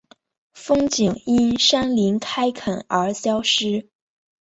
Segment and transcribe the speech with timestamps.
[0.55, 3.87] 风景因山林开垦而消失